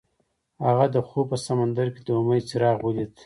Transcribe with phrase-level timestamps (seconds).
[0.65, 3.11] هغه د خوب په سمندر کې د امید څراغ ولید.